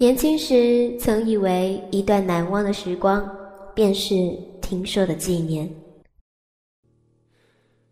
[0.00, 3.30] 年轻时曾以为一段难忘的时光，
[3.74, 4.14] 便是
[4.62, 5.70] 听说的纪念。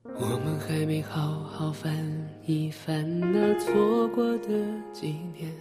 [0.05, 1.21] 我们还没好
[1.53, 1.95] 好翻
[2.47, 4.49] 一翻那错过的
[4.91, 5.53] 纪念。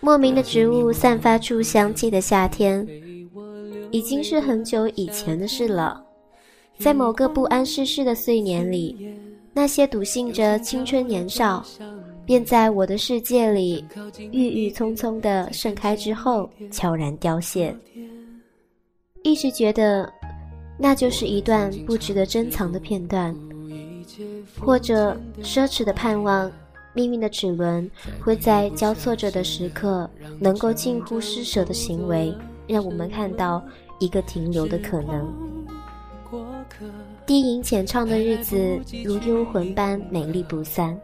[0.00, 2.86] 莫名的植物散发出香气的夏天，
[3.90, 6.04] 已经是很久以前的事了。
[6.78, 9.16] 在某个不谙世事的岁年里，
[9.54, 11.64] 那些笃信着青春年少，
[12.26, 13.84] 便在我的世界里
[14.32, 17.74] 郁郁葱葱的盛开之后悄然凋谢。
[19.22, 20.12] 一直觉得，
[20.78, 23.34] 那就是一段不值得珍藏的片段，
[24.60, 26.50] 或者奢侈的盼望。
[26.94, 30.08] 命运的齿轮会在交错着的时刻，
[30.40, 32.34] 能够近乎施舍的行为，
[32.66, 33.62] 让我们看到
[33.98, 35.30] 一个停留的可能。
[37.26, 40.98] 低吟浅唱的日子，如幽魂般美丽不散。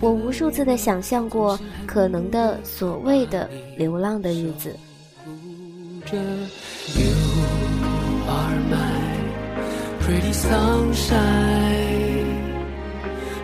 [0.00, 4.74] 我无数次的想象过可能的所谓的流浪的日子。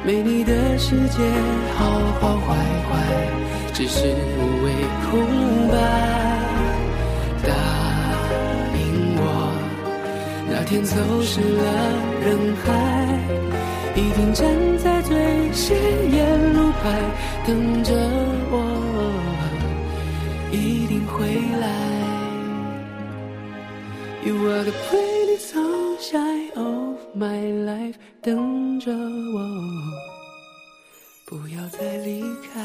[0.04, 1.18] 没你的世界，
[1.76, 2.54] 好好坏
[2.88, 2.92] 坏，
[3.74, 4.70] 只是无谓
[5.10, 5.12] 空
[5.68, 5.74] 白。
[7.42, 7.50] 答
[8.72, 8.78] 应
[9.18, 9.20] 我，
[10.48, 11.62] 那天走失了
[12.22, 12.26] 人
[12.62, 12.64] 海，
[13.96, 15.16] 一定站在最
[15.52, 15.74] 显
[16.12, 17.00] 眼路牌，
[17.46, 17.94] 等着
[18.50, 18.54] 我，
[20.52, 21.66] 一定会来。
[24.22, 29.40] You are the pretty sunshine of my life，等着我，
[31.24, 32.20] 不要再离
[32.52, 32.60] 开。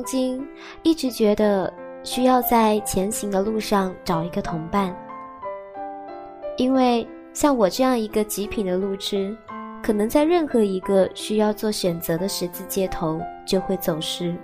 [0.00, 0.48] 曾经
[0.82, 1.70] 一直觉得。
[2.02, 4.96] 需要在前行的路上找一个同伴，
[6.56, 9.36] 因为像我这样一个极品的路痴，
[9.82, 14.34] 可能在任何一个需要做选择的十字街头就会走失。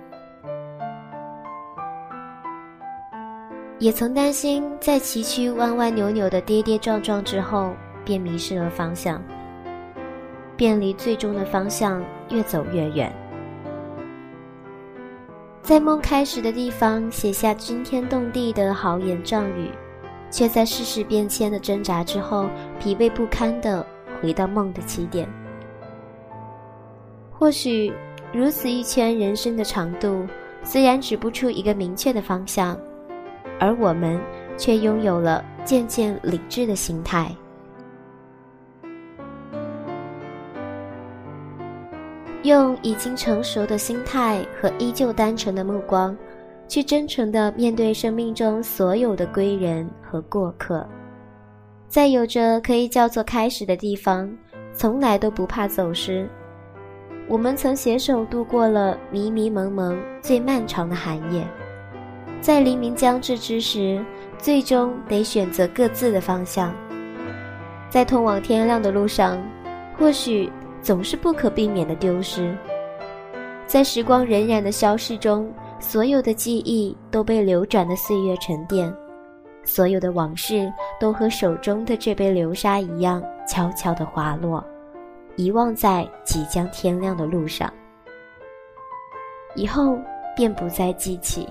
[3.79, 7.73] 也曾担心在崎岖弯弯扭扭的跌跌撞撞之后，
[8.05, 9.19] 便迷失了方向，
[10.55, 13.11] 便离最终的方向越走越远。
[15.67, 19.69] 在梦开始的地方写下惊天动地的豪言壮语，
[20.31, 22.47] 却在世事变迁的挣扎之后，
[22.79, 23.85] 疲惫不堪地
[24.21, 25.27] 回到梦的起点。
[27.29, 27.91] 或许
[28.31, 30.25] 如此一圈人生的长度，
[30.63, 32.79] 虽然指不出一个明确的方向，
[33.59, 34.17] 而我们
[34.55, 37.29] 却拥有了渐渐理智的心态。
[42.43, 46.15] 用已经成熟的心态和依旧单纯的目光，
[46.67, 50.87] 去真诚地面对生命中所有的归人和过客，
[51.87, 54.31] 在有着可以叫做开始的地方，
[54.71, 56.29] 从来都不怕走失。
[57.27, 61.45] 我们曾携手度过了迷迷蒙蒙最漫长的寒夜，
[62.39, 64.01] 在黎明将至之时，
[64.37, 66.73] 最终得选择各自的方向。
[67.89, 69.37] 在通往天亮的路上，
[69.97, 70.49] 或许。
[70.87, 72.57] 总是不可避免的丢失，
[73.65, 78.89] 在时光荏苒的消逝中，所有的记忆都被流转的岁月沉淀，
[79.65, 84.63] 所有的往事都和手中的这杯流沙一样悄悄地滑落，
[85.35, 87.69] 遗忘在即将天亮的路上，
[89.55, 89.99] 以后
[90.37, 91.49] 便不再记起。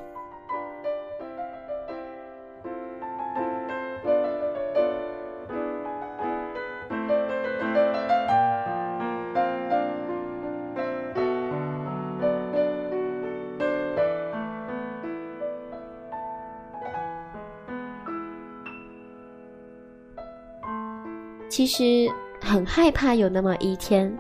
[21.48, 22.08] 其实
[22.40, 24.12] 很害怕有那么一天，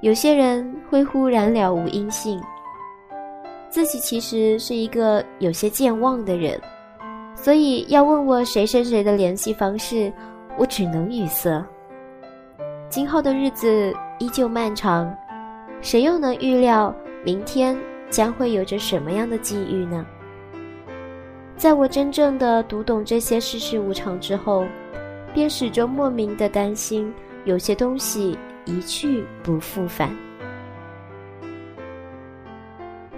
[0.00, 2.40] 有些人会忽然了无音信。
[3.68, 6.60] 自己其实是一个有些健忘的人，
[7.34, 10.12] 所以要问我谁谁谁的联系方式，
[10.56, 11.64] 我只能语塞。
[12.88, 15.12] 今后的日子依旧漫长，
[15.80, 16.94] 谁又能预料
[17.24, 17.76] 明天
[18.08, 20.06] 将会有着什么样的际遇呢？
[21.56, 24.64] 在我真正的读懂这些世事无常之后。
[25.34, 27.12] 便始终莫名的担心，
[27.44, 30.16] 有些东西一去不复返。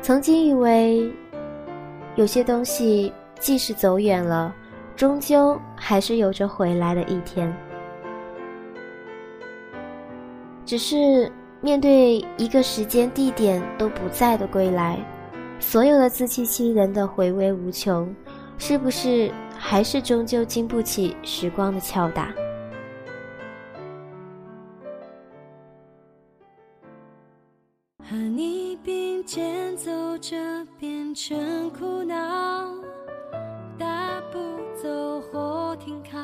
[0.00, 1.12] 曾经以为，
[2.14, 4.54] 有些东西即使走远了，
[4.96, 7.54] 终究还是有着回来的一天。
[10.64, 11.30] 只是
[11.60, 14.98] 面对一个时间地点都不在的归来，
[15.60, 18.12] 所有的自欺欺人的回味无穷，
[18.58, 22.32] 是不是还是终究经不起时光的敲打？
[28.08, 30.37] 和你并肩走着，
[30.79, 32.14] 变成苦恼，
[33.76, 34.38] 大步
[34.81, 36.19] 走或停靠，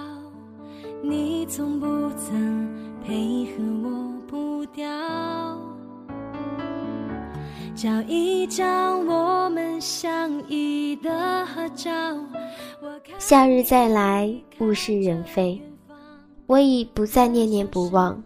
[1.03, 2.69] 你从不曾
[3.05, 4.87] 配合我步调。
[7.75, 9.72] 找一张我们。
[13.19, 15.61] 夏日再来，物是人非，
[16.47, 18.23] 我已不再念念不忘。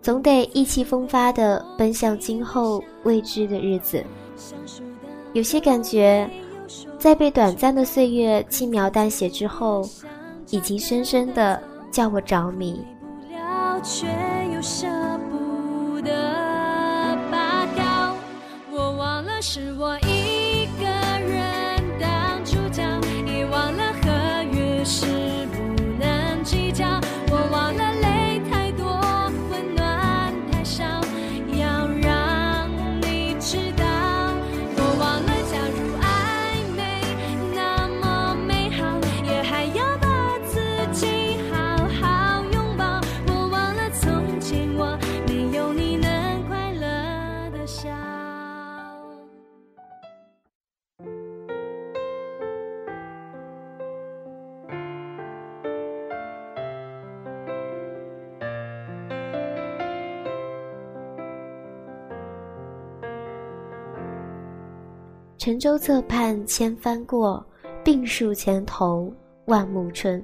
[0.00, 4.04] 总得意气风发地奔向今后未知的日子。
[5.32, 6.28] 有些感觉，
[6.98, 9.88] 在被短暂的岁月轻描淡写之后，
[10.50, 11.60] 已经深深地
[11.90, 12.80] 叫我着迷。
[19.48, 20.25] 是我一
[65.46, 67.40] 沉舟侧畔千帆过，
[67.84, 69.08] 病树前头
[69.44, 70.20] 万木春。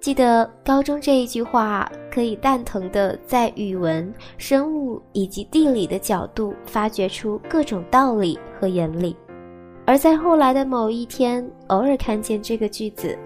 [0.00, 9.16] 记得高中这一句话，可以蛋疼的在语文、生物以及地理的角度发掘出各种道理和原理。
[9.86, 13.16] 而在后来的某一天，偶尔看见这个句子，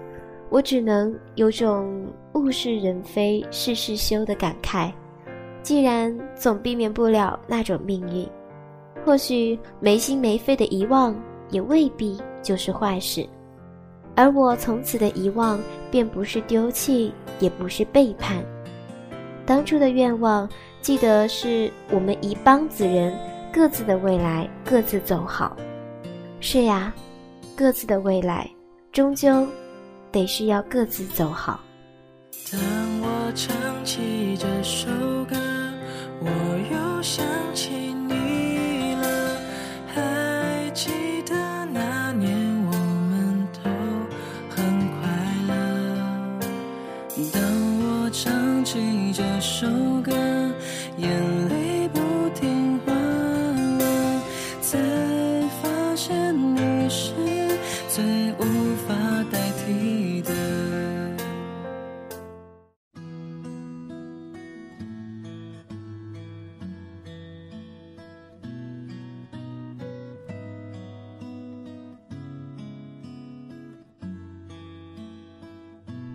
[0.51, 2.05] 我只能有种
[2.35, 4.91] 物是人非事事休的感慨。
[5.63, 8.29] 既然总避免不了那种命运。
[9.05, 11.15] 或许没心没肺的遗忘，
[11.49, 13.27] 也未必就是坏事。
[14.15, 15.59] 而我从此的遗忘，
[15.91, 18.43] 便不是丢弃，也不是背叛。
[19.45, 20.47] 当初的愿望，
[20.81, 23.13] 记得是我们一帮子人，
[23.51, 25.57] 各自的未来各自走好。
[26.39, 26.93] 是呀，
[27.55, 28.49] 各自的未来，
[28.91, 29.47] 终究
[30.11, 31.59] 得是要各自走好。
[32.51, 32.61] 当
[33.01, 34.87] 我唱起这首
[35.27, 35.35] 歌，
[36.19, 36.27] 我
[36.71, 37.92] 又想起。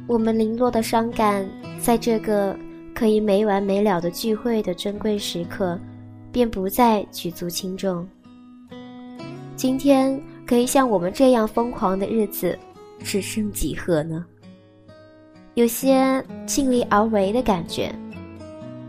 [0.08, 1.46] 我们零落的伤感，
[1.78, 2.58] 在这个
[2.94, 5.78] 可以没完没了的聚会的珍贵时刻，
[6.32, 8.08] 便不再举足轻重。
[9.54, 12.58] 今天可以像我们这样疯狂的日子，
[13.04, 14.24] 只剩几何呢？
[15.52, 17.94] 有些尽力而为的感觉，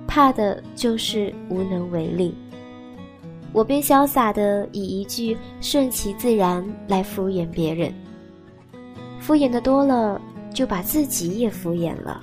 [0.08, 2.34] 怕的就是无能为力。
[3.52, 7.94] 我便潇洒的以一句顺其自然来敷衍别人，
[9.20, 10.22] 敷衍的多了。
[10.60, 12.20] 就把自己也敷衍了，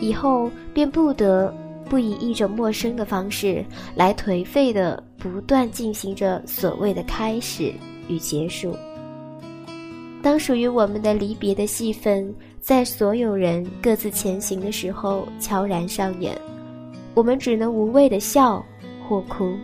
[0.00, 1.54] 以后便不得
[1.88, 3.64] 不以一种陌生的方式
[3.94, 7.72] 来颓废的不断进行着所谓的开始
[8.08, 8.74] 与结束。
[10.20, 16.36] 当属于我们的离别的戏份在所有人各自前行的时候悄然上演，
[17.14, 18.60] 我们只能无谓的笑
[19.08, 19.54] 或哭，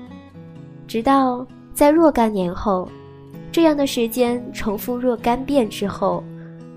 [0.87, 2.88] 直到在若干年后，
[3.50, 6.23] 这样的时间重复若干遍之后。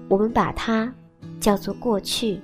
[0.09, 0.93] 我们把它
[1.39, 2.39] 叫做过去，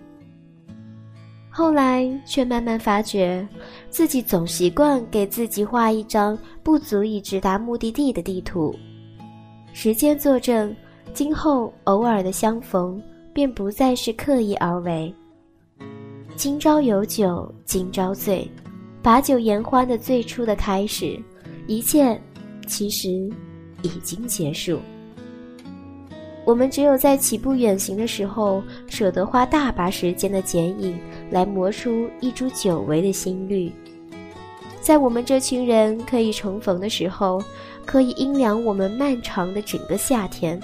[1.49, 3.47] 后来却慢慢发觉，
[3.89, 8.75] 自己总习惯给自己画一张不足以直达目的地的地图。
[9.71, 10.75] 时间作证，
[11.13, 13.01] 今后偶尔的相逢，
[13.33, 15.13] 便不再是刻意而为。
[16.35, 18.49] 今朝有酒今朝醉，
[19.01, 21.19] 把酒言欢的最初的开始，
[21.67, 22.19] 一切
[22.67, 23.09] 其实
[23.83, 24.79] 已经结束。
[26.45, 33.71] 我们只有在起步远行的时候，舍得花大把时间的剪影，来磨出一株久违的新绿。
[34.81, 37.41] 在我们这群人可以重逢的时候，
[37.85, 40.59] 可以阴凉我们漫长的整个夏天。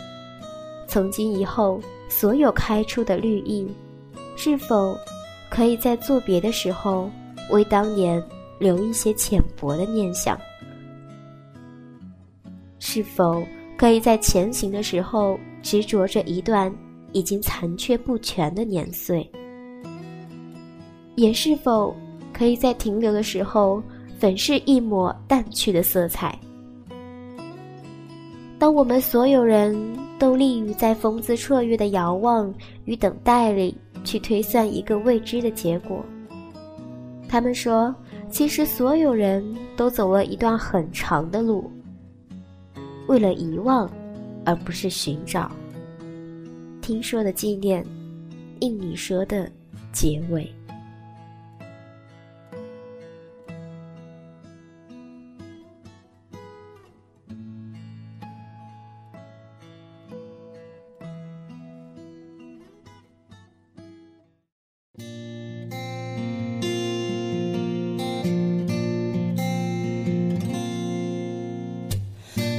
[0.85, 3.65] 从今以后，所有开出的绿意，
[4.35, 4.97] 是否
[5.49, 7.09] 可以在作别的时候，
[7.51, 8.21] 为当年
[8.59, 10.37] 留一些浅薄的念想？
[12.79, 13.41] 是否
[13.77, 16.73] 可以在前行的时候，执着着一段
[17.11, 19.29] 已经残缺不全的年岁？
[21.15, 21.95] 也是否
[22.31, 23.81] 可以在停留的时候？
[24.19, 26.37] 粉饰一抹淡去的色彩。
[28.57, 29.73] 当我们所有人
[30.19, 36.03] 都立于在风姿绰约的遥望与等待里，去推算一个未知的结果。
[37.29, 37.95] 他们说，
[38.29, 39.41] 其实所有人
[39.77, 41.71] 都走了一段很长的路，
[43.07, 43.89] 为了遗忘，
[44.49, 45.51] 而不是寻找。
[46.81, 47.85] 听说的纪念，
[48.61, 49.47] 应你说的
[49.93, 50.51] 结尾。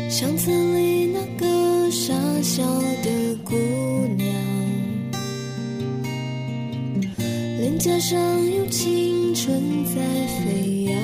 [0.08, 0.89] 相册里
[2.52, 2.64] 笑
[3.04, 3.54] 的姑
[4.16, 4.28] 娘，
[7.60, 9.92] 脸颊上有青春在
[10.26, 10.98] 飞扬，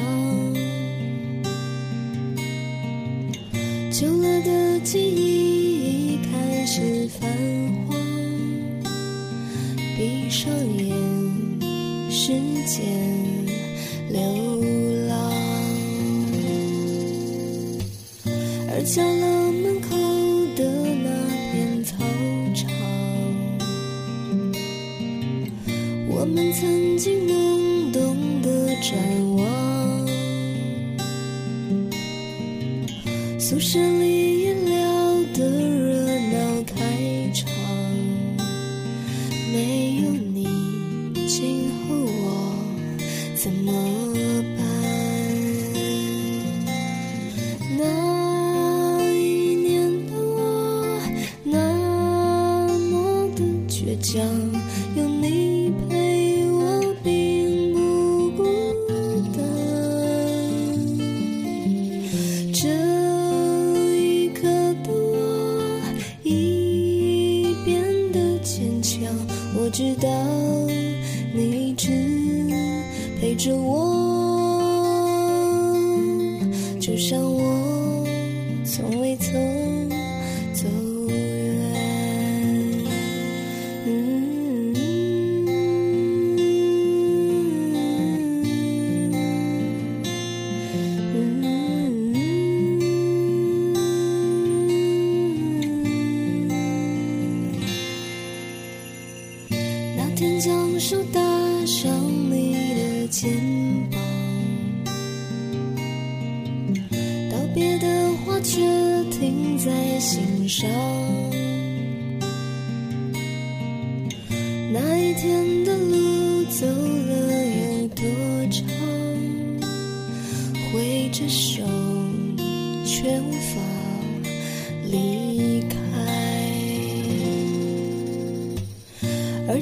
[3.93, 7.31] 旧了的记忆已开始泛
[7.87, 7.97] 黄，
[9.97, 10.91] 闭上眼，
[12.11, 12.33] 时
[12.67, 12.83] 间
[14.11, 14.57] 流。
[18.89, 19.76] 下了门
[33.49, 34.16] 宿舍里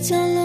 [0.04, 0.43] 角落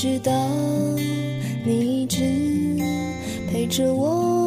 [0.00, 0.30] 知道
[1.64, 2.22] 你一直
[3.50, 4.37] 陪着我。